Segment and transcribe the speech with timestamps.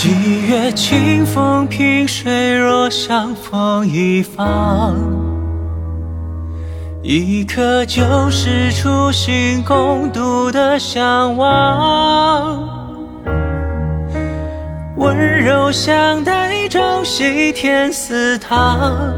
[0.00, 0.10] 几
[0.46, 4.94] 月清风萍水，若相逢一方。
[7.02, 12.68] 一颗旧时初心共度的向往。
[14.98, 19.12] 温柔相待，朝夕天似糖。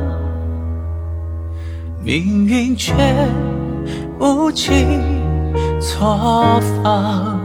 [2.03, 2.95] 命运却
[4.19, 4.99] 无情
[5.79, 7.39] 错放。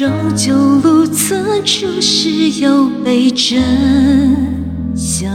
[0.00, 3.62] 朝酒路此处时有杯真
[4.96, 5.30] 相，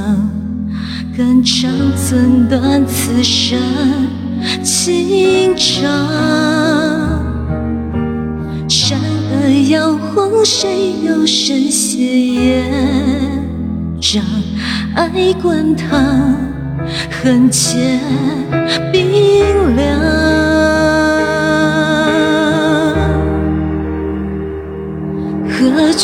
[1.15, 3.59] 肝肠寸断此生
[4.63, 5.85] 情长。
[8.67, 12.65] 山河摇晃，谁又神血烟
[14.01, 14.23] 掌？
[14.95, 16.35] 爱滚烫，
[17.21, 17.99] 恨切
[18.91, 20.44] 冰凉。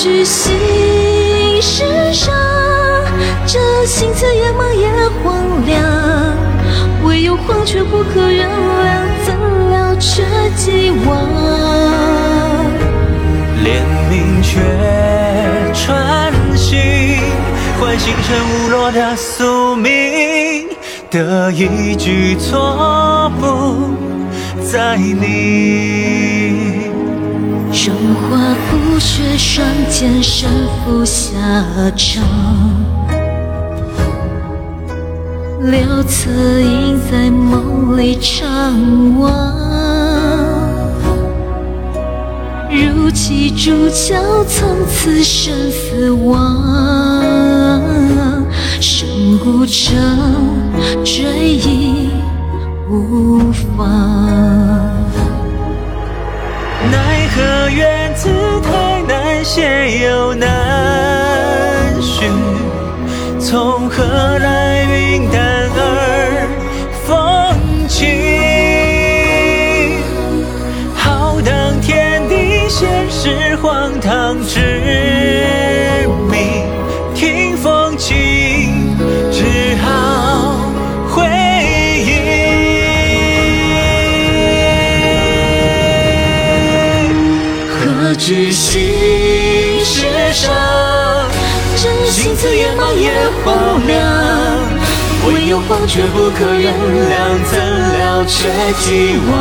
[0.01, 0.51] 何惧心
[1.61, 2.33] 事伤？
[3.45, 4.89] 这心思也茫也
[5.23, 5.79] 荒凉。
[7.05, 9.35] 唯有黄泉不可原谅，怎
[9.69, 10.23] 料却
[10.55, 11.29] 既往。
[13.63, 14.59] 怜明却
[15.75, 16.79] 穿心，
[17.79, 18.35] 唤醒成
[18.65, 20.67] 无落的宿命
[21.11, 23.93] 的一句错不
[24.65, 26.70] 在你。
[27.73, 30.49] 荣华不雪双剑，身
[30.83, 31.29] 负下
[31.95, 32.21] 场。
[35.61, 36.29] 留此
[36.61, 39.57] 影在梦里长望。
[42.69, 47.81] 如泣竹桥，从此生死忘。
[48.81, 49.07] 生
[49.39, 49.97] 孤城，
[51.05, 52.09] 追忆
[52.89, 53.39] 无
[53.77, 54.50] 妨。
[59.53, 59.59] 太难
[59.91, 62.23] 写又难续，
[63.37, 64.03] 从何
[64.39, 66.47] 来云淡而
[67.05, 68.07] 风轻？
[70.95, 76.63] 浩荡天地，现实荒唐之谜，
[77.13, 78.69] 听风起，
[79.31, 80.55] 只好
[81.09, 81.27] 回
[82.05, 82.09] 忆。
[87.67, 88.49] 何惧
[90.01, 90.51] 世上，
[91.75, 91.91] 真？
[92.09, 93.11] 心思也茫也
[93.45, 94.01] 荒凉。
[95.27, 99.31] 唯有黄泉不可原谅，怎了却既往。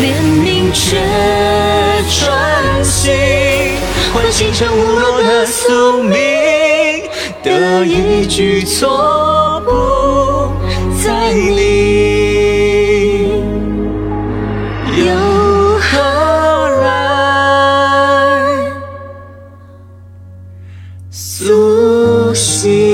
[0.00, 0.02] 怜
[0.42, 0.96] 悯却
[2.08, 3.12] 穿心，
[4.14, 6.18] 唤醒成无落的宿命
[7.42, 9.70] 的一句错不。
[21.58, 22.87] 呼吸